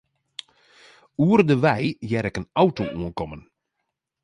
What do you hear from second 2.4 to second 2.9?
auto